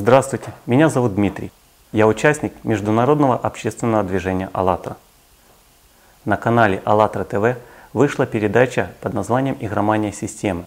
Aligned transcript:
Здравствуйте, 0.00 0.52
меня 0.66 0.90
зовут 0.90 1.16
Дмитрий. 1.16 1.50
Я 1.90 2.06
участник 2.06 2.52
международного 2.62 3.34
общественного 3.34 4.04
движения 4.04 4.48
«АЛЛАТРА». 4.52 4.96
На 6.24 6.36
канале 6.36 6.80
«АЛЛАТРА 6.84 7.24
ТВ» 7.24 7.58
вышла 7.92 8.24
передача 8.24 8.92
под 9.00 9.14
названием 9.14 9.56
«Игромания 9.58 10.12
системы». 10.12 10.66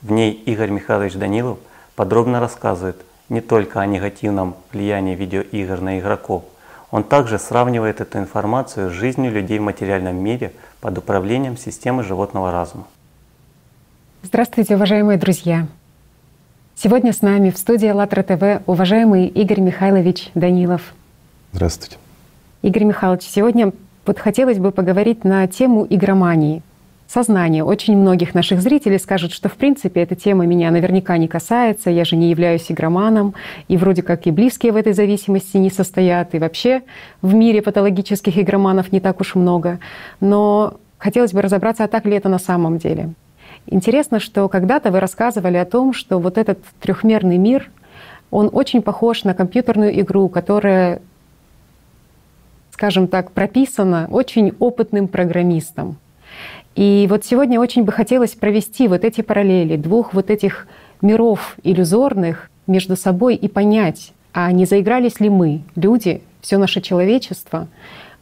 В 0.00 0.10
ней 0.12 0.32
Игорь 0.32 0.70
Михайлович 0.70 1.12
Данилов 1.12 1.58
подробно 1.94 2.40
рассказывает 2.40 2.96
не 3.28 3.42
только 3.42 3.82
о 3.82 3.86
негативном 3.86 4.56
влиянии 4.72 5.14
видеоигр 5.14 5.82
на 5.82 5.98
игроков, 5.98 6.44
он 6.90 7.04
также 7.04 7.38
сравнивает 7.38 8.00
эту 8.00 8.16
информацию 8.16 8.88
с 8.88 8.94
жизнью 8.94 9.30
людей 9.30 9.58
в 9.58 9.62
материальном 9.62 10.16
мире 10.16 10.54
под 10.80 10.96
управлением 10.96 11.58
системы 11.58 12.02
животного 12.02 12.50
разума. 12.50 12.86
Здравствуйте, 14.22 14.76
уважаемые 14.76 15.18
друзья! 15.18 15.68
Сегодня 16.82 17.12
с 17.12 17.20
нами 17.20 17.50
в 17.50 17.58
студии 17.58 17.88
«АЛЛАТРА 17.88 18.22
ТВ» 18.22 18.62
уважаемый 18.66 19.26
Игорь 19.26 19.60
Михайлович 19.60 20.30
Данилов. 20.34 20.94
Здравствуйте. 21.52 21.98
Игорь 22.62 22.84
Михайлович, 22.84 23.24
сегодня 23.24 23.74
вот 24.06 24.18
хотелось 24.18 24.56
бы 24.56 24.72
поговорить 24.72 25.22
на 25.22 25.46
тему 25.46 25.86
игромании, 25.90 26.62
сознания. 27.06 27.64
Очень 27.64 27.98
многих 27.98 28.32
наших 28.32 28.62
зрителей 28.62 28.98
скажут, 28.98 29.32
что 29.32 29.50
в 29.50 29.56
принципе 29.56 30.00
эта 30.00 30.16
тема 30.16 30.46
меня 30.46 30.70
наверняка 30.70 31.18
не 31.18 31.28
касается, 31.28 31.90
я 31.90 32.06
же 32.06 32.16
не 32.16 32.30
являюсь 32.30 32.72
игроманом, 32.72 33.34
и 33.68 33.76
вроде 33.76 34.00
как 34.00 34.26
и 34.26 34.30
близкие 34.30 34.72
в 34.72 34.76
этой 34.76 34.94
зависимости 34.94 35.58
не 35.58 35.68
состоят, 35.68 36.34
и 36.34 36.38
вообще 36.38 36.80
в 37.20 37.34
мире 37.34 37.60
патологических 37.60 38.38
игроманов 38.38 38.90
не 38.90 39.00
так 39.00 39.20
уж 39.20 39.34
много. 39.34 39.80
Но 40.20 40.78
хотелось 40.96 41.34
бы 41.34 41.42
разобраться, 41.42 41.84
а 41.84 41.88
так 41.88 42.06
ли 42.06 42.16
это 42.16 42.30
на 42.30 42.38
самом 42.38 42.78
деле. 42.78 43.10
Интересно, 43.66 44.20
что 44.20 44.48
когда-то 44.48 44.90
вы 44.90 45.00
рассказывали 45.00 45.56
о 45.56 45.64
том, 45.64 45.92
что 45.92 46.18
вот 46.18 46.38
этот 46.38 46.58
трехмерный 46.80 47.38
мир, 47.38 47.70
он 48.30 48.50
очень 48.52 48.82
похож 48.82 49.24
на 49.24 49.34
компьютерную 49.34 49.98
игру, 50.00 50.28
которая, 50.28 51.02
скажем 52.72 53.08
так, 53.08 53.32
прописана 53.32 54.08
очень 54.10 54.54
опытным 54.58 55.08
программистом. 55.08 55.96
И 56.76 57.06
вот 57.10 57.24
сегодня 57.24 57.60
очень 57.60 57.84
бы 57.84 57.92
хотелось 57.92 58.32
провести 58.32 58.88
вот 58.88 59.04
эти 59.04 59.20
параллели 59.20 59.76
двух 59.76 60.14
вот 60.14 60.30
этих 60.30 60.66
миров 61.02 61.56
иллюзорных 61.62 62.50
между 62.66 62.96
собой 62.96 63.34
и 63.34 63.48
понять, 63.48 64.12
а 64.32 64.52
не 64.52 64.64
заигрались 64.64 65.18
ли 65.20 65.28
мы, 65.28 65.62
люди, 65.74 66.22
все 66.40 66.56
наше 66.58 66.80
человечество, 66.80 67.66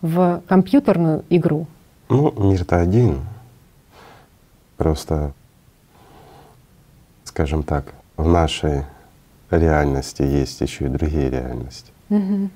в 0.01 0.43
компьютерную 0.47 1.25
игру? 1.29 1.67
Ну, 2.09 2.33
мир-то 2.37 2.81
один. 2.81 3.21
Просто, 4.79 5.33
скажем 7.25 7.63
так, 7.63 7.93
в 8.17 8.27
нашей 8.27 8.85
реальности 9.51 10.23
есть 10.23 10.61
еще 10.63 10.87
и 10.87 10.89
другие 10.89 11.29
реальности. 11.29 11.93
Угу. 12.09 12.49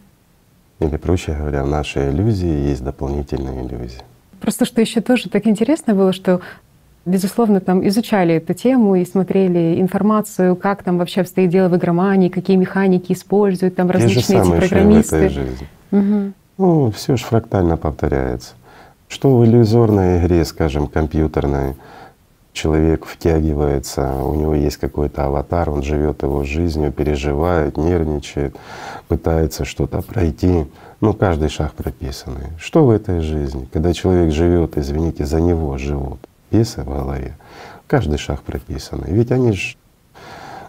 Или, 0.81 0.97
проще 0.97 1.35
говоря, 1.35 1.65
в 1.65 1.69
нашей 1.69 2.11
иллюзии 2.11 2.71
есть 2.71 2.83
дополнительные 2.83 3.67
иллюзии. 3.67 4.01
Просто 4.41 4.65
что 4.65 4.81
еще 4.81 5.01
тоже 5.01 5.29
так 5.29 5.47
интересно 5.47 5.95
было, 5.95 6.13
что 6.13 6.41
безусловно, 7.05 7.61
там 7.61 7.87
изучали 7.87 8.37
эту 8.37 8.55
тему 8.55 8.97
и 8.97 9.05
смотрели 9.05 9.81
информацию, 9.81 10.57
как 10.57 10.83
там 10.83 10.99
вообще 10.99 11.23
обстоит 11.23 11.51
дело 11.51 11.69
в 11.69 11.77
игромании, 11.77 12.29
какие 12.29 12.57
механики 12.57 13.13
используют 13.13 13.77
там 13.77 13.91
различные 13.91 14.41
эти 14.41 14.51
программисты. 14.51 15.17
В 15.17 15.19
этой 15.19 15.29
жизни. 15.29 15.69
Угу. 15.91 16.33
Ну, 16.59 16.91
все 16.93 17.17
же 17.17 17.25
фрактально 17.25 17.77
повторяется. 17.77 18.55
Что 19.09 19.37
в 19.37 19.45
иллюзорной 19.45 20.21
игре, 20.21 20.45
скажем, 20.45 20.87
компьютерной, 20.87 21.75
человек 22.53 23.07
втягивается, 23.07 24.23
у 24.23 24.35
него 24.35 24.55
есть 24.55 24.77
какой-то 24.77 25.27
аватар, 25.27 25.71
он 25.71 25.83
живет 25.83 26.23
его 26.23 26.45
жизнью, 26.45 26.93
переживает, 26.93 27.77
нервничает, 27.77 28.57
пытается 29.09 29.65
что-то 29.65 30.03
пройти. 30.03 30.67
Ну, 31.01 31.15
каждый 31.15 31.49
шаг 31.49 31.73
прописанный. 31.73 32.51
Что 32.59 32.85
в 32.85 32.91
этой 32.91 33.21
жизни? 33.21 33.69
Когда 33.73 33.93
человек 33.93 34.33
живет, 34.33 34.77
извините, 34.79 35.25
за 35.25 35.41
него 35.41 35.77
живут, 35.79 36.21
пьесы 36.51 36.83
в 36.83 36.87
голове, 36.87 37.37
каждый 37.87 38.19
шаг 38.19 38.43
прописанный. 38.43 39.11
Ведь 39.11 39.33
они 39.33 39.53
же 39.53 39.77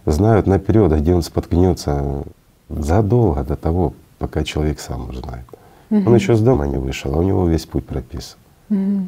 знают 0.06 0.48
наперед, 0.48 0.92
где 0.94 1.14
он 1.14 1.22
споткнется 1.22 2.24
задолго 2.70 3.44
до 3.44 3.56
того, 3.56 3.94
пока 4.18 4.44
человек 4.44 4.80
сам 4.80 5.10
узнает. 5.10 5.46
Угу. 5.90 6.10
Он 6.10 6.16
еще 6.16 6.36
с 6.36 6.42
дома 6.42 6.66
не 6.66 6.78
вышел, 6.78 7.14
а 7.14 7.18
у 7.18 7.24
него 7.24 7.48
весь 7.48 7.66
путь 7.66 7.86
прописан. 7.86 8.38
Угу. 8.70 9.08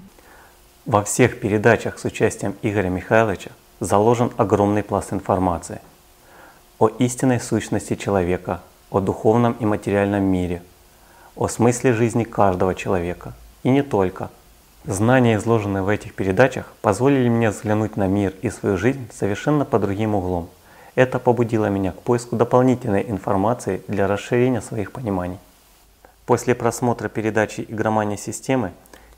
Во 0.86 1.04
всех 1.04 1.40
передачах 1.40 1.98
с 1.98 2.06
участием 2.06 2.56
Игоря 2.62 2.90
Михайловича 2.90 3.50
заложен 3.80 4.32
огромный 4.38 4.84
пласт 4.84 5.14
информации 5.14 5.82
о 6.78 6.90
истинной 6.90 7.40
сущности 7.40 7.96
человека, 7.96 8.62
о 8.92 9.00
духовном 9.00 9.54
и 9.54 9.66
материальном 9.66 10.22
мире, 10.22 10.62
о 11.36 11.48
смысле 11.48 11.94
жизни 11.94 12.24
каждого 12.24 12.76
человека 12.76 13.34
и 13.64 13.72
не 13.72 13.82
только. 13.82 14.30
Знания, 14.84 15.38
изложенные 15.38 15.82
в 15.82 15.90
этих 15.90 16.14
передачах, 16.14 16.72
позволили 16.84 17.30
мне 17.30 17.50
взглянуть 17.50 17.98
на 17.98 18.06
мир 18.06 18.36
и 18.44 18.52
свою 18.52 18.78
жизнь 18.78 19.10
совершенно 19.12 19.66
по 19.66 19.80
другим 19.80 20.14
углом. 20.14 20.50
Это 20.94 21.18
побудило 21.18 21.66
меня 21.66 21.94
к 21.94 22.02
поиску 22.04 22.36
дополнительной 22.36 23.10
информации 23.10 23.82
для 23.88 24.06
расширения 24.06 24.62
своих 24.62 24.92
пониманий. 24.92 25.40
После 26.28 26.54
просмотра 26.54 27.10
передачи 27.10 27.66
«Игромания 27.68 28.18
системы» 28.18 28.72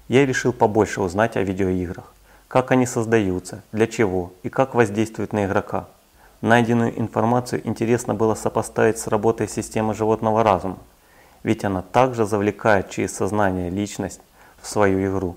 я 0.08 0.26
решил 0.26 0.54
побольше 0.54 1.02
узнать 1.02 1.38
о 1.38 1.44
видеоиграх, 1.44 2.14
как 2.48 2.72
они 2.72 2.86
создаются, 2.86 3.64
для 3.72 3.88
чего 3.88 4.34
и 4.44 4.50
как 4.50 4.76
воздействуют 4.76 5.34
на 5.34 5.46
игрока. 5.46 5.88
Найденную 6.42 7.00
информацию 7.00 7.62
интересно 7.68 8.14
было 8.14 8.36
сопоставить 8.36 9.00
с 9.00 9.08
работой 9.08 9.48
системы 9.48 9.94
животного 9.94 10.44
разума, 10.44 10.78
ведь 11.44 11.66
она 11.66 11.82
также 11.82 12.26
завлекает 12.26 12.90
через 12.90 13.16
сознание 13.16 13.70
личность 13.70 14.22
в 14.62 14.68
свою 14.68 15.12
игру. 15.12 15.36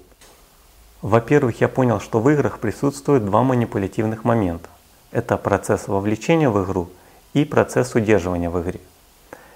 Во-первых, 1.02 1.60
я 1.62 1.68
понял, 1.68 1.98
что 2.00 2.20
в 2.20 2.28
играх 2.28 2.58
присутствуют 2.58 3.24
два 3.24 3.42
манипулятивных 3.42 4.24
момента. 4.24 4.68
Это 5.12 5.38
процесс 5.38 5.88
вовлечения 5.88 6.50
в 6.50 6.62
игру 6.64 6.90
и 7.32 7.44
процесс 7.46 7.94
удерживания 7.94 8.50
в 8.50 8.60
игре. 8.60 8.80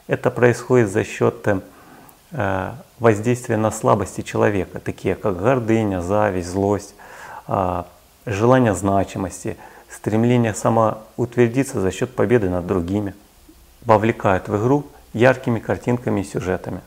Это 0.06 0.30
происходит 0.30 0.90
за 0.90 1.04
счет 1.04 1.46
э, 1.46 1.60
воздействия 2.98 3.56
на 3.56 3.70
слабости 3.70 4.22
человека, 4.22 4.80
такие 4.80 5.14
как 5.14 5.40
гордыня, 5.40 6.00
зависть, 6.00 6.48
злость, 6.48 6.94
а, 7.46 7.86
желание 8.26 8.74
значимости, 8.74 9.56
стремление 9.88 10.54
самоутвердиться 10.54 11.80
за 11.80 11.90
счет 11.92 12.14
победы 12.14 12.50
над 12.50 12.66
другими, 12.66 13.14
вовлекают 13.84 14.48
в 14.48 14.56
игру 14.56 14.84
яркими 15.12 15.60
картинками 15.60 16.22
и 16.22 16.24
сюжетами, 16.24 16.80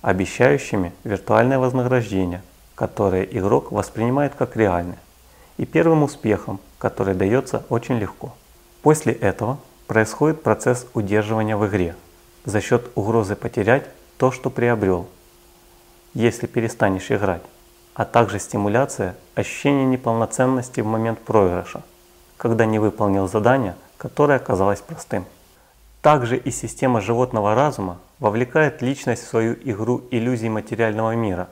обещающими 0.00 0.92
виртуальное 1.04 1.58
вознаграждение, 1.58 2.42
которое 2.74 3.24
игрок 3.24 3.72
воспринимает 3.72 4.34
как 4.34 4.56
реальное, 4.56 4.98
и 5.58 5.66
первым 5.66 6.02
успехом, 6.02 6.60
который 6.78 7.14
дается 7.14 7.64
очень 7.68 7.98
легко. 7.98 8.32
После 8.82 9.12
этого 9.12 9.58
происходит 9.86 10.42
процесс 10.42 10.86
удерживания 10.94 11.56
в 11.56 11.66
игре 11.66 11.94
за 12.44 12.60
счет 12.60 12.90
угрозы 12.94 13.36
потерять 13.36 13.84
то, 14.18 14.30
что 14.30 14.50
приобрел– 14.50 15.08
если 16.18 16.46
перестанешь 16.46 17.10
играть, 17.10 17.42
а 17.94 18.04
также 18.04 18.38
стимуляция 18.38 19.14
ощущения 19.34 19.84
неполноценности 19.84 20.80
в 20.80 20.86
момент 20.86 21.20
проигрыша, 21.20 21.82
когда 22.36 22.66
не 22.66 22.78
выполнил 22.78 23.28
задание, 23.28 23.76
которое 23.96 24.36
оказалось 24.36 24.80
простым. 24.80 25.26
Также 26.02 26.36
и 26.36 26.50
система 26.50 27.00
животного 27.00 27.54
разума 27.54 27.98
вовлекает 28.18 28.82
личность 28.82 29.24
в 29.24 29.28
свою 29.28 29.54
игру 29.64 30.02
иллюзий 30.10 30.48
материального 30.48 31.14
мира 31.14 31.48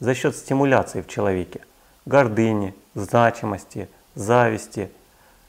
за 0.00 0.14
счет 0.14 0.36
стимуляции 0.36 1.02
в 1.02 1.08
человеке, 1.08 1.60
гордыни, 2.06 2.74
значимости, 2.94 3.88
зависти, 4.16 4.90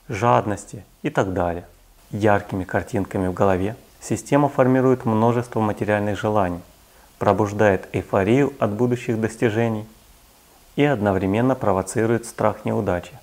жадности 0.09 0.85
и 1.01 1.09
так 1.09 1.33
далее. 1.33 1.65
Яркими 2.11 2.63
картинками 2.63 3.27
в 3.27 3.33
голове 3.33 3.75
система 4.03 4.49
формирует 4.49 5.05
множество 5.05 5.59
материальных 5.61 6.19
желаний, 6.19 6.59
пробуждает 7.19 7.87
эйфорию 7.93 8.53
от 8.59 8.71
будущих 8.71 9.19
достижений 9.19 9.85
и 10.75 10.83
одновременно 10.83 11.55
провоцирует 11.55 12.25
страх 12.25 12.65
неудачи. 12.65 13.13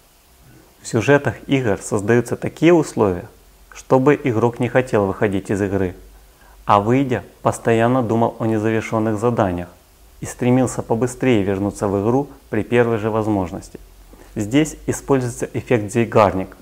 В 0.80 0.86
сюжетах 0.86 1.34
игр 1.46 1.78
создаются 1.82 2.36
такие 2.36 2.72
условия, 2.72 3.28
чтобы 3.72 4.18
игрок 4.24 4.58
не 4.58 4.68
хотел 4.68 5.06
выходить 5.06 5.50
из 5.50 5.60
игры, 5.60 5.94
а 6.64 6.80
выйдя, 6.80 7.24
постоянно 7.42 8.02
думал 8.02 8.36
о 8.38 8.46
незавершенных 8.46 9.18
заданиях 9.18 9.68
и 10.20 10.26
стремился 10.26 10.82
побыстрее 10.82 11.42
вернуться 11.42 11.88
в 11.88 12.02
игру 12.02 12.28
при 12.48 12.62
первой 12.62 12.98
же 12.98 13.10
возможности. 13.10 13.78
Здесь 14.34 14.76
используется 14.86 15.48
эффект 15.52 15.92
Зейгарник. 15.92 16.56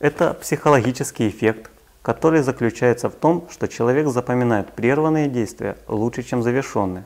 Это 0.00 0.34
психологический 0.34 1.28
эффект, 1.28 1.70
который 2.04 2.42
заключается 2.42 3.08
в 3.08 3.14
том, 3.14 3.48
что 3.50 3.66
человек 3.66 4.08
запоминает 4.08 4.70
прерванные 4.74 5.26
действия 5.26 5.78
лучше, 5.88 6.22
чем 6.22 6.42
завершенные. 6.42 7.04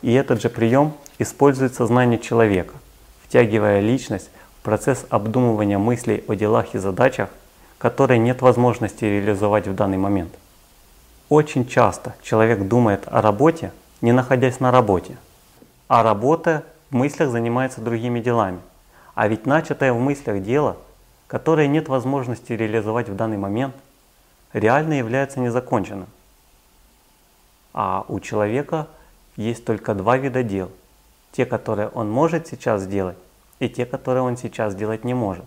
И 0.00 0.12
этот 0.12 0.40
же 0.40 0.48
прием 0.48 0.92
использует 1.18 1.74
сознание 1.74 2.20
человека, 2.20 2.74
втягивая 3.24 3.80
личность 3.80 4.30
в 4.60 4.62
процесс 4.62 5.04
обдумывания 5.10 5.76
мыслей 5.76 6.22
о 6.28 6.34
делах 6.34 6.76
и 6.76 6.78
задачах, 6.78 7.30
которые 7.78 8.20
нет 8.20 8.42
возможности 8.42 9.04
реализовать 9.04 9.66
в 9.66 9.74
данный 9.74 9.98
момент. 9.98 10.32
Очень 11.28 11.66
часто 11.66 12.14
человек 12.22 12.68
думает 12.68 13.02
о 13.06 13.22
работе, 13.22 13.72
не 14.02 14.12
находясь 14.12 14.60
на 14.60 14.70
работе, 14.70 15.16
а 15.88 16.04
работая 16.04 16.62
в 16.92 16.94
мыслях 16.94 17.28
занимается 17.28 17.80
другими 17.80 18.20
делами. 18.20 18.60
А 19.16 19.26
ведь 19.26 19.46
начатое 19.46 19.92
в 19.92 19.98
мыслях 19.98 20.44
дело, 20.44 20.76
которое 21.26 21.66
нет 21.66 21.88
возможности 21.88 22.52
реализовать 22.52 23.08
в 23.08 23.16
данный 23.16 23.36
момент, 23.36 23.74
реально 24.52 24.94
является 24.94 25.40
незаконченным. 25.40 26.08
А 27.72 28.04
у 28.08 28.20
человека 28.20 28.88
есть 29.36 29.64
только 29.64 29.94
два 29.94 30.18
вида 30.18 30.42
дел. 30.42 30.70
Те, 31.32 31.46
которые 31.46 31.88
он 31.88 32.10
может 32.10 32.46
сейчас 32.46 32.82
сделать, 32.82 33.16
и 33.58 33.68
те, 33.68 33.86
которые 33.86 34.22
он 34.22 34.36
сейчас 34.36 34.74
делать 34.74 35.04
не 35.04 35.14
может. 35.14 35.44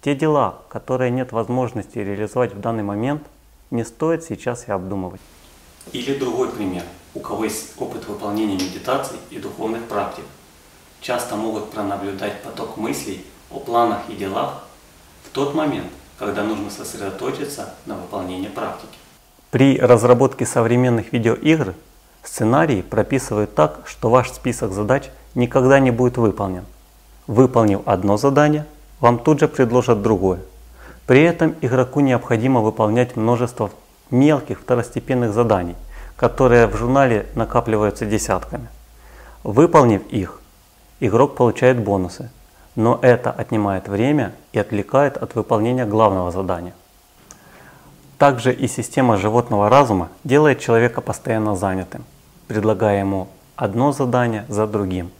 Те 0.00 0.14
дела, 0.14 0.58
которые 0.68 1.10
нет 1.10 1.32
возможности 1.32 1.98
реализовать 1.98 2.54
в 2.54 2.60
данный 2.60 2.82
момент, 2.82 3.22
не 3.70 3.84
стоит 3.84 4.24
сейчас 4.24 4.68
и 4.68 4.72
обдумывать. 4.72 5.20
Или 5.92 6.18
другой 6.18 6.50
пример. 6.50 6.84
У 7.14 7.20
кого 7.20 7.44
есть 7.44 7.72
опыт 7.78 8.06
выполнения 8.06 8.54
медитаций 8.54 9.18
и 9.30 9.38
духовных 9.38 9.84
практик, 9.84 10.24
часто 11.00 11.36
могут 11.36 11.70
пронаблюдать 11.70 12.42
поток 12.42 12.76
мыслей 12.76 13.24
о 13.50 13.60
планах 13.60 14.08
и 14.08 14.16
делах 14.16 14.64
в 15.24 15.30
тот 15.30 15.54
момент, 15.54 15.90
когда 16.18 16.42
нужно 16.42 16.70
сосредоточиться 16.70 17.74
на 17.86 17.94
выполнении 17.94 18.48
практики. 18.48 18.98
При 19.50 19.78
разработке 19.78 20.46
современных 20.46 21.12
видеоигр 21.12 21.74
сценарии 22.22 22.82
прописывают 22.82 23.54
так, 23.54 23.80
что 23.86 24.10
ваш 24.10 24.30
список 24.32 24.72
задач 24.72 25.10
никогда 25.34 25.78
не 25.78 25.90
будет 25.90 26.16
выполнен. 26.16 26.64
Выполнив 27.26 27.80
одно 27.86 28.16
задание, 28.16 28.66
вам 29.00 29.18
тут 29.18 29.40
же 29.40 29.48
предложат 29.48 30.02
другое. 30.02 30.40
При 31.06 31.22
этом 31.22 31.54
игроку 31.60 32.00
необходимо 32.00 32.60
выполнять 32.60 33.16
множество 33.16 33.70
мелких 34.10 34.60
второстепенных 34.60 35.32
заданий, 35.32 35.76
которые 36.16 36.66
в 36.66 36.76
журнале 36.76 37.26
накапливаются 37.34 38.06
десятками. 38.06 38.68
Выполнив 39.42 40.02
их, 40.08 40.40
игрок 41.00 41.36
получает 41.36 41.78
бонусы, 41.82 42.30
но 42.76 42.98
это 43.02 43.30
отнимает 43.30 43.88
время 43.88 44.32
и 44.52 44.58
отвлекает 44.58 45.16
от 45.16 45.34
выполнения 45.34 45.86
главного 45.86 46.30
задания. 46.30 46.74
Также 48.18 48.52
и 48.52 48.68
система 48.68 49.16
животного 49.16 49.68
разума 49.68 50.08
делает 50.24 50.60
человека 50.60 51.00
постоянно 51.00 51.56
занятым, 51.56 52.04
предлагая 52.48 53.00
ему 53.00 53.28
одно 53.56 53.92
задание 53.92 54.44
за 54.48 54.66
другим, 54.66 55.10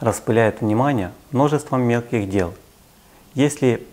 распыляет 0.00 0.60
внимание 0.60 1.12
множеством 1.30 1.82
мелких 1.82 2.28
дел. 2.28 2.54
Если 3.34 3.86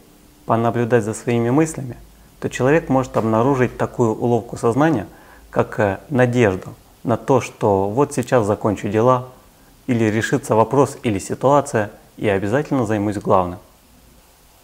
понаблюдать 0.46 1.04
за 1.04 1.14
своими 1.14 1.50
мыслями, 1.50 1.98
то 2.40 2.50
человек 2.50 2.90
может 2.90 3.18
обнаружить 3.18 3.78
такую 3.78 4.16
уловку 4.16 4.58
сознания, 4.58 5.08
как 5.50 5.80
э, 5.80 6.00
надежду 6.10 6.74
на 7.04 7.18
то, 7.18 7.42
что 7.42 7.90
вот 7.90 8.14
сейчас 8.14 8.46
закончу 8.46 8.90
дела, 8.90 9.28
или 9.88 10.06
решится 10.06 10.56
вопрос 10.56 10.98
или 11.04 11.20
ситуация, 11.20 11.92
и 12.18 12.28
обязательно 12.28 12.86
займусь 12.86 13.18
главным. 13.18 13.60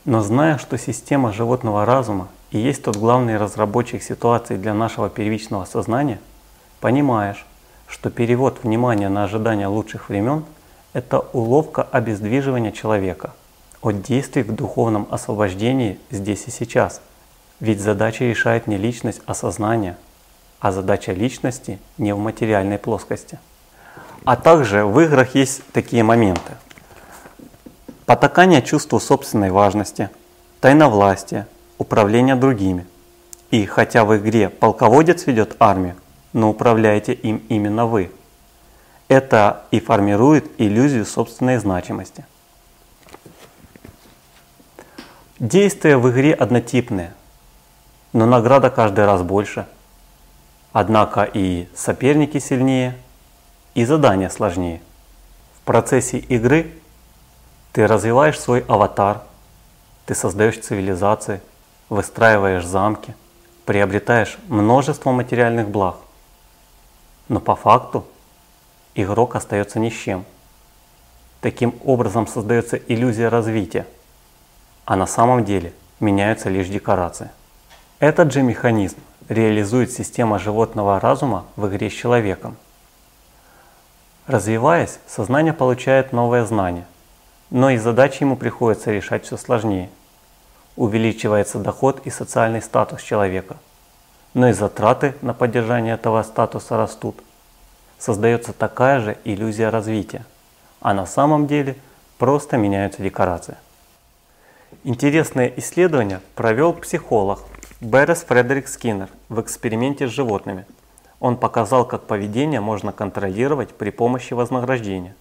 Но 0.06 0.22
зная, 0.22 0.58
что 0.58 0.78
система 0.78 1.34
животного 1.34 1.86
разума 1.86 2.30
и 2.52 2.60
есть 2.60 2.84
тот 2.84 2.96
главный 2.96 3.38
разработчик 3.38 4.02
ситуации 4.02 4.56
для 4.56 4.74
нашего 4.74 5.10
первичного 5.10 5.66
сознания, 5.66 6.20
понимаешь, 6.80 7.46
что 7.88 8.10
перевод 8.10 8.64
внимания 8.64 9.10
на 9.10 9.24
ожидание 9.24 9.68
лучших 9.68 10.10
времен– 10.10 10.46
это 10.94 11.20
уловка 11.20 11.84
обездвиживания 11.84 12.72
человека 12.72 13.34
от 13.82 14.02
действий 14.02 14.44
в 14.44 14.54
духовном 14.54 15.08
освобождении 15.12 16.00
здесь 16.10 16.48
и 16.48 16.52
сейчас. 16.52 17.02
Ведь 17.60 17.82
задача 17.82 18.24
решает 18.26 18.68
не 18.68 18.78
личность, 18.78 19.22
а 19.26 19.34
сознание, 19.34 19.98
а 20.60 20.72
задача 20.72 21.12
личности 21.12 21.80
не 21.98 22.14
в 22.14 22.18
материальной 22.18 22.78
плоскости. 22.78 23.40
А 24.26 24.36
также 24.36 24.86
в 24.86 25.00
играх 25.00 25.36
есть 25.36 25.62
такие 25.72 26.04
моменты. 26.04 26.54
Потакание 28.08 28.62
чувству 28.62 29.02
собственной 29.02 29.52
важности, 29.52 30.10
тайновластие, 30.62 31.46
управление 31.78 32.36
другими. 32.36 32.88
И 33.52 33.66
хотя 33.66 34.06
в 34.06 34.16
игре 34.16 34.48
полководец 34.48 35.28
ведет 35.28 35.58
армию, 35.60 35.98
но 36.32 36.50
управляете 36.50 37.12
им 37.12 37.44
именно 37.50 37.86
вы. 37.86 38.10
Это 39.10 39.66
и 39.72 39.82
формирует 39.82 40.50
иллюзию 40.58 41.06
собственной 41.06 41.58
значимости. 41.58 42.26
Действия 45.38 45.98
в 45.98 46.10
игре 46.10 46.34
однотипные, 46.34 47.14
но 48.14 48.26
награда 48.26 48.70
каждый 48.70 49.04
раз 49.04 49.22
больше. 49.22 49.68
Однако 50.72 51.24
и 51.26 51.68
соперники 51.76 52.40
сильнее, 52.40 52.96
и 53.74 53.84
задания 53.84 54.30
сложнее. 54.30 54.82
В 55.60 55.66
процессе 55.66 56.20
игры 56.20 56.72
ты 57.78 57.86
развиваешь 57.86 58.40
свой 58.40 58.66
аватар, 58.68 59.22
ты 60.08 60.16
создаешь 60.16 60.60
цивилизации, 60.60 61.42
выстраиваешь 61.90 62.66
замки, 62.66 63.14
приобретаешь 63.66 64.40
множество 64.48 65.12
материальных 65.12 65.70
благ. 65.70 65.98
Но 67.30 67.40
по 67.40 67.56
факту 67.56 68.04
игрок 68.96 69.36
остается 69.36 69.78
ни 69.78 69.92
с 69.92 69.94
чем. 69.94 70.26
Таким 71.40 71.76
образом 71.86 72.26
создается 72.26 72.78
иллюзия 72.78 73.28
развития, 73.28 73.86
а 74.86 74.96
на 74.96 75.06
самом 75.06 75.46
деле 75.46 75.72
меняются 76.00 76.50
лишь 76.50 76.70
декорации. 76.70 77.30
Этот 78.00 78.34
же 78.34 78.42
механизм 78.42 78.98
реализует 79.30 79.92
система 79.92 80.40
животного 80.40 81.00
разума 81.00 81.46
в 81.56 81.68
игре 81.68 81.92
с 81.92 81.94
человеком. 81.94 82.58
Развиваясь, 84.26 84.98
сознание 85.06 85.54
получает 85.54 86.12
новое 86.12 86.44
знание, 86.44 86.88
но 87.50 87.70
и 87.70 87.78
задачи 87.78 88.24
ему 88.24 88.36
приходится 88.36 88.92
решать 88.92 89.26
все 89.26 89.38
сложнее– 89.38 89.90
увеличивается 90.78 91.58
доход 91.58 92.02
и 92.06 92.10
социальный 92.10 92.62
статус 92.62 93.02
человека, 93.02 93.58
но 94.34 94.48
и 94.48 94.54
затраты 94.54 95.16
на 95.22 95.34
поддержание 95.34 95.96
этого 95.96 96.24
статуса 96.24 96.78
растут. 96.78 97.18
Создается 97.98 98.54
такая 98.54 99.00
же 99.02 99.18
иллюзия 99.26 99.70
развития, 99.70 100.24
а 100.80 100.94
на 100.94 101.08
самом 101.08 101.48
деле 101.48 101.76
просто 102.20 102.56
меняются 102.56 103.02
декорации. 103.02 103.58
Интересное 104.84 105.52
исследование 105.58 106.22
провел 106.36 106.74
психолог 106.74 107.40
Берес 107.82 108.24
Фредерик 108.24 108.68
Скиннер 108.68 109.10
в 109.30 109.42
эксперименте 109.42 110.08
с 110.08 110.12
животными. 110.12 110.66
Он 111.20 111.38
показал, 111.38 111.86
как 111.86 112.04
поведение 112.04 112.62
можно 112.62 112.92
контролировать 112.92 113.70
при 113.70 113.90
помощи 113.90 114.36
вознаграждения. 114.36 115.16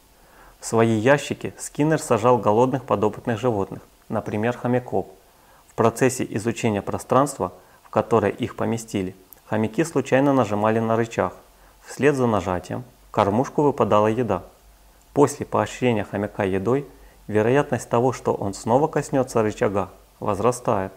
В 0.60 0.66
свои 0.66 0.96
ящики 0.96 1.54
Скиннер 1.58 2.00
сажал 2.00 2.38
голодных 2.38 2.84
подопытных 2.84 3.38
животных, 3.38 3.82
например, 4.08 4.56
хомяков– 4.56 5.06
процессе 5.76 6.26
изучения 6.30 6.82
пространства, 6.82 7.52
в 7.84 7.90
которое 7.90 8.32
их 8.32 8.56
поместили, 8.56 9.14
хомяки 9.46 9.84
случайно 9.84 10.32
нажимали 10.32 10.80
на 10.80 10.96
рычаг. 10.96 11.34
Вслед 11.86 12.16
за 12.16 12.26
нажатием 12.26 12.82
в 13.08 13.10
кормушку 13.12 13.62
выпадала 13.62 14.08
еда. 14.08 14.42
После 15.12 15.46
поощрения 15.46 16.04
хомяка 16.04 16.42
едой, 16.44 16.86
вероятность 17.28 17.88
того, 17.88 18.12
что 18.12 18.34
он 18.34 18.54
снова 18.54 18.88
коснется 18.88 19.42
рычага, 19.42 19.90
возрастает. 20.18 20.92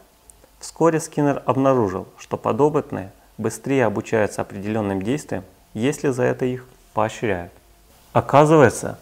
Вскоре 0.60 1.00
Скиннер 1.00 1.44
обнаружил, 1.46 2.08
что 2.18 2.38
подопытные 2.38 3.12
быстрее 3.38 3.86
обучаются 3.86 4.42
определенным 4.42 5.02
действиям, 5.02 5.44
если 5.74 6.10
за 6.10 6.24
это 6.24 6.46
их 6.46 6.66
поощряют. 6.94 7.52
Оказывается, 8.12 8.98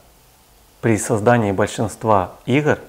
при 0.81 0.97
создании 0.97 1.51
большинства 1.51 2.33
игр 2.45 2.79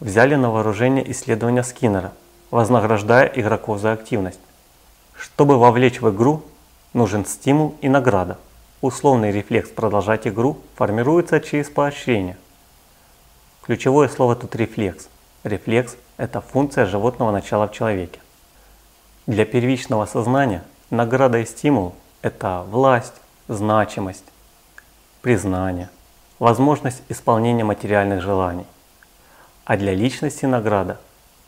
взяли 0.00 0.34
на 0.34 0.50
вооружение 0.50 1.10
исследования 1.10 1.62
Скиннера– 1.62 2.12
вознаграждая 2.50 3.26
игроков 3.26 3.80
за 3.80 3.92
активность. 3.92 4.40
Чтобы 5.14 5.58
вовлечь 5.58 6.00
в 6.00 6.10
игру, 6.10 6.42
нужен 6.92 7.26
стимул 7.26 7.74
и 7.80 7.88
награда. 7.88 8.38
Условный 8.80 9.32
рефлекс 9.32 9.70
продолжать 9.70 10.26
игру 10.26 10.58
формируется 10.74 11.40
через 11.40 11.70
поощрение. 11.70 12.36
Ключевое 13.62 14.08
слово 14.08 14.36
тут 14.36 14.54
рефлекс. 14.54 15.08
Рефлекс– 15.44 15.96
это 16.16 16.40
функция 16.40 16.86
животного 16.86 17.30
начала 17.30 17.68
в 17.68 17.72
человеке. 17.72 18.20
Для 19.26 19.44
первичного 19.44 20.06
сознания 20.06 20.62
награда 20.90 21.38
и 21.38 21.46
стимул– 21.46 21.94
это 22.22 22.64
власть, 22.68 23.14
значимость, 23.48 24.24
признание, 25.22 25.88
возможность 26.38 27.02
исполнения 27.08 27.64
материальных 27.64 28.22
желаний. 28.22 28.66
А 29.64 29.76
для 29.76 29.94
личности 29.94 30.44
награда 30.44 31.00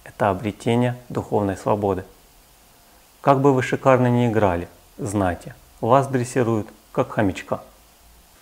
это 0.05 0.31
обретение 0.31 0.97
духовной 1.09 1.57
свободы. 1.57 2.05
Как 3.21 3.41
бы 3.41 3.53
вы 3.53 3.63
шикарно 3.63 4.09
ни 4.09 4.29
играли, 4.29 4.69
знайте, 4.97 5.55
вас 5.81 6.09
дрессируют 6.09 6.69
как 6.93 7.13
хомячка. 7.13 7.63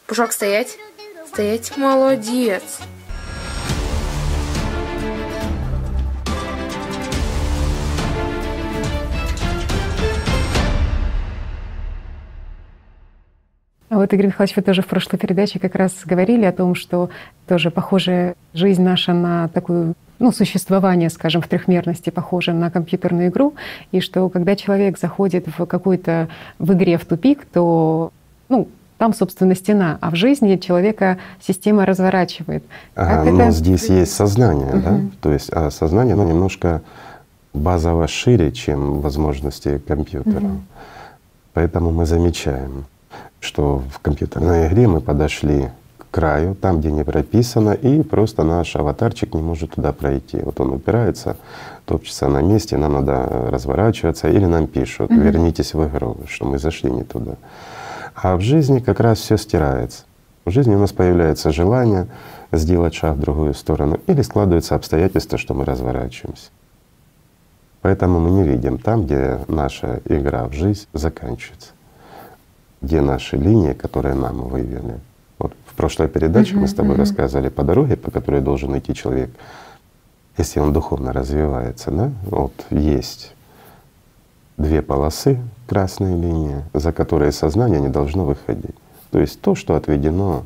Пушок, 0.07 0.33
стоять! 0.33 0.79
Стоять, 1.29 1.77
молодец! 1.77 2.81
Вот, 13.97 14.13
Игорь 14.13 14.27
Михайлович, 14.27 14.57
вы 14.57 14.63
тоже 14.63 14.83
в 14.83 14.87
прошлой 14.87 15.19
передаче 15.19 15.59
как 15.59 15.75
раз 15.75 15.93
говорили 16.05 16.45
о 16.45 16.53
том, 16.53 16.75
что 16.75 17.11
тоже 17.47 17.71
похожая 17.71 18.35
жизнь 18.55 18.83
наша 18.83 19.13
на 19.13 19.49
такую 19.49 19.95
ну, 20.19 20.33
существование, 20.33 21.11
скажем, 21.11 21.43
в 21.43 21.49
трехмерности 21.49 22.11
похоже 22.11 22.53
на 22.53 22.71
компьютерную 22.71 23.29
игру, 23.29 23.55
и 23.93 24.01
что 24.01 24.29
когда 24.29 24.57
человек 24.57 24.99
заходит 24.99 25.47
в 25.47 25.67
какую-то 25.67 26.29
в 26.59 26.73
игре 26.73 26.97
в 26.97 27.05
тупик, 27.05 27.45
то 27.45 28.13
ну, 28.49 28.69
там, 28.99 29.13
собственно, 29.13 29.55
стена, 29.55 29.99
а 30.01 30.11
в 30.11 30.15
жизни 30.15 30.57
человека 30.57 31.19
система 31.41 31.85
разворачивает. 31.85 32.65
Ага, 32.95 33.31
но 33.31 33.43
это... 33.43 33.51
здесь 33.51 33.89
есть 33.89 34.13
сознание, 34.13 34.69
угу. 34.69 34.81
да? 34.81 35.01
То 35.21 35.33
есть 35.33 35.51
а 35.53 35.71
сознание, 35.71 36.15
оно 36.15 36.25
немножко 36.25 36.83
базово 37.53 38.07
шире, 38.07 38.53
чем 38.53 39.01
возможности 39.01 39.79
компьютера. 39.87 40.45
Угу. 40.47 40.61
Поэтому 41.53 41.91
мы 41.91 42.07
замечаем, 42.07 42.87
что 43.41 43.83
в 43.93 44.01
компьютерной 44.01 44.69
игре 44.69 44.89
мы 44.89 45.01
подошли 45.01 45.71
к 45.99 46.11
краю, 46.11 46.55
там, 46.55 46.81
где 46.81 46.91
не 46.91 47.05
прописано, 47.05 47.73
и 47.73 48.03
просто 48.03 48.45
наш 48.45 48.77
аватарчик 48.77 49.35
не 49.35 49.43
может 49.43 49.75
туда 49.75 49.93
пройти. 49.93 50.39
Вот 50.39 50.61
он 50.61 50.73
упирается, 50.73 51.37
топчется 51.85 52.29
на 52.29 52.43
месте, 52.43 52.77
нам 52.77 52.95
надо 52.95 53.49
разворачиваться, 53.51 54.29
или 54.29 54.45
нам 54.45 54.67
пишут, 54.67 55.11
вернитесь 55.11 55.75
в 55.75 55.87
игру, 55.89 56.17
что 56.29 56.47
мы 56.47 56.59
зашли 56.59 56.91
не 56.91 57.05
туда. 57.05 57.37
А 58.15 58.37
в 58.37 58.41
жизни 58.41 58.79
как 58.81 59.01
раз 59.01 59.19
все 59.19 59.37
стирается. 59.37 60.05
В 60.47 60.51
жизни 60.51 60.75
у 60.75 60.79
нас 60.79 60.93
появляется 60.93 61.51
желание 61.51 62.07
сделать 62.53 62.95
шаг 62.95 63.17
в 63.17 63.21
другую 63.21 63.53
сторону 63.53 64.01
или 64.07 64.23
складываются 64.23 64.75
обстоятельства, 64.75 65.39
что 65.39 65.55
мы 65.55 65.65
разворачиваемся. 65.65 66.51
Поэтому 67.83 68.21
мы 68.21 68.31
не 68.31 68.43
видим 68.43 68.79
там, 68.79 69.05
где 69.05 69.41
наша 69.49 70.01
игра 70.07 70.47
в 70.47 70.53
жизнь 70.53 70.87
заканчивается, 70.93 71.71
где 72.81 73.01
наши 73.01 73.37
линии, 73.37 73.73
которые 73.73 74.15
нам 74.15 74.43
вывели. 74.43 75.01
Вот 75.39 75.55
в 75.67 75.75
прошлой 75.75 76.09
передаче 76.09 76.55
uh-huh, 76.55 76.61
мы 76.61 76.69
с 76.69 76.75
тобой 76.75 76.95
uh-huh. 76.95 77.01
рассказывали 77.01 77.49
по 77.49 77.63
дороге, 77.63 77.97
по 77.97 78.11
которой 78.11 78.41
должен 78.41 78.77
идти 78.79 78.95
человек, 78.95 79.31
если 80.39 80.61
он 80.61 80.73
духовно 80.73 81.13
развивается, 81.13 81.91
да, 81.91 82.13
вот 82.25 82.53
есть 82.71 83.35
две 84.57 84.83
полосы, 84.83 85.39
красные 85.67 86.17
линии, 86.17 86.63
за 86.73 86.93
которые 86.93 87.33
сознание 87.33 87.81
не 87.81 87.89
должно 87.89 88.25
выходить. 88.25 88.75
То 89.11 89.21
есть 89.21 89.41
то, 89.41 89.55
что 89.55 89.77
отведено 89.77 90.45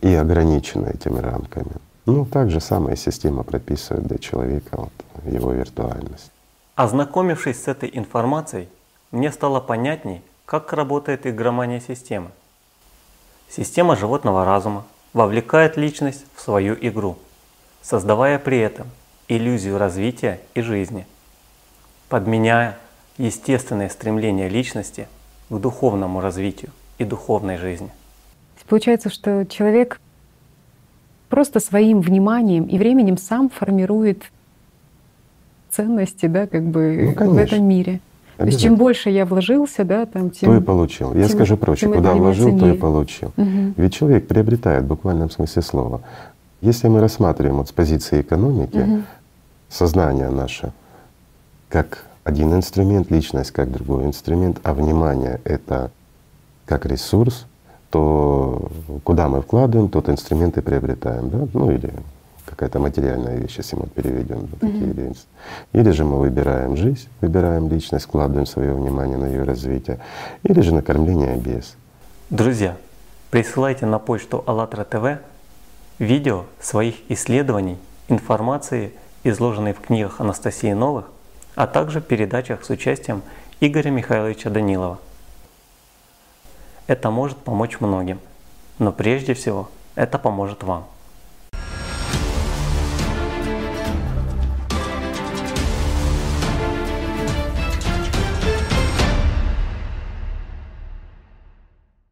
и 0.00 0.14
ограничено 0.14 0.86
этими 0.86 1.18
рамками. 1.18 1.72
Ну, 2.06 2.24
так 2.24 2.50
же 2.50 2.60
самая 2.60 2.96
система 2.96 3.42
прописывает 3.42 4.06
для 4.06 4.18
человека 4.18 4.76
вот, 4.76 4.92
его 5.24 5.52
виртуальность. 5.52 6.30
Ознакомившись 6.74 7.62
с 7.62 7.68
этой 7.68 7.90
информацией, 7.92 8.68
мне 9.10 9.30
стало 9.30 9.60
понятней, 9.60 10.22
как 10.50 10.72
работает 10.72 11.28
игромания 11.28 11.78
системы. 11.78 12.32
Система 13.48 13.94
животного 13.94 14.44
разума 14.44 14.84
вовлекает 15.12 15.76
личность 15.76 16.26
в 16.34 16.40
свою 16.40 16.76
игру, 16.80 17.18
создавая 17.82 18.36
при 18.40 18.58
этом 18.58 18.88
иллюзию 19.28 19.78
развития 19.78 20.40
и 20.56 20.60
жизни, 20.60 21.06
подменяя 22.08 22.76
естественное 23.16 23.88
стремление 23.88 24.48
личности 24.48 25.06
к 25.50 25.56
духовному 25.56 26.20
развитию 26.20 26.72
и 26.98 27.04
духовной 27.04 27.56
жизни. 27.56 27.92
Получается, 28.66 29.08
что 29.08 29.46
человек 29.46 30.00
просто 31.28 31.60
своим 31.60 32.00
вниманием 32.00 32.64
и 32.64 32.76
временем 32.76 33.18
сам 33.18 33.50
формирует 33.50 34.24
ценности, 35.70 36.26
да, 36.26 36.48
как 36.48 36.64
бы 36.64 37.14
ну, 37.16 37.30
в 37.34 37.38
этом 37.38 37.62
мире. 37.64 38.00
То 38.40 38.46
есть 38.46 38.60
чем 38.60 38.76
больше 38.76 39.10
я 39.10 39.26
вложился, 39.26 39.84
да, 39.84 40.06
там 40.06 40.30
тем. 40.30 40.50
То 40.50 40.56
и 40.56 40.60
получил. 40.60 41.14
Я 41.14 41.26
тем, 41.26 41.36
скажу 41.36 41.56
проще, 41.58 41.88
куда 41.88 42.14
вложил, 42.14 42.58
то 42.58 42.68
и 42.68 42.76
получил. 42.76 43.32
Угу. 43.36 43.74
Ведь 43.76 43.92
человек 43.92 44.26
приобретает 44.28 44.84
в 44.84 44.86
буквальном 44.86 45.30
смысле 45.30 45.60
слова. 45.60 46.00
Если 46.62 46.88
мы 46.88 47.00
рассматриваем 47.00 47.56
вот 47.56 47.68
с 47.68 47.72
позиции 47.72 48.22
экономики 48.22 48.78
угу. 48.78 49.02
сознание 49.68 50.30
наше 50.30 50.72
как 51.68 52.06
один 52.24 52.54
инструмент, 52.54 53.10
личность 53.10 53.50
как 53.50 53.70
другой 53.70 54.04
инструмент, 54.06 54.58
а 54.62 54.72
внимание— 54.72 55.40
это 55.44 55.90
как 56.64 56.86
ресурс, 56.86 57.46
то 57.90 58.70
куда 59.04 59.28
мы 59.28 59.42
вкладываем, 59.42 59.90
тот 59.90 60.08
инструмент 60.08 60.56
и 60.56 60.62
приобретаем, 60.62 61.28
да? 61.28 61.46
ну 61.52 61.70
или 61.70 61.92
какая-то 62.46 62.78
материальная 62.78 63.36
вещь, 63.36 63.56
если 63.58 63.76
мы 63.76 63.86
переведем 63.86 64.42
на 64.42 64.56
такие 64.58 64.92
mm-hmm. 64.92 65.16
Или 65.72 65.90
же 65.90 66.04
мы 66.04 66.18
выбираем 66.18 66.76
жизнь, 66.76 67.08
выбираем 67.20 67.68
личность, 67.68 68.06
вкладываем 68.06 68.46
свое 68.46 68.72
внимание 68.72 69.16
на 69.16 69.26
ее 69.26 69.44
развитие, 69.44 69.98
или 70.42 70.60
же 70.60 70.74
на 70.74 70.82
кормление 70.82 71.36
без. 71.36 71.76
Друзья, 72.30 72.76
присылайте 73.30 73.86
на 73.86 73.98
почту 73.98 74.42
АЛЛАТРА 74.46 74.84
ТВ 74.84 75.22
видео 75.98 76.44
своих 76.60 76.96
исследований, 77.08 77.78
информации, 78.08 78.92
изложенной 79.22 79.72
в 79.72 79.80
книгах 79.80 80.20
Анастасии 80.20 80.72
Новых, 80.72 81.10
а 81.54 81.66
также 81.66 82.00
передачах 82.00 82.64
с 82.64 82.70
участием 82.70 83.22
Игоря 83.60 83.90
Михайловича 83.90 84.48
Данилова. 84.48 84.98
Это 86.86 87.10
может 87.10 87.36
помочь 87.36 87.80
многим, 87.80 88.18
но 88.78 88.92
прежде 88.92 89.34
всего 89.34 89.68
это 89.94 90.18
поможет 90.18 90.62
вам. 90.62 90.86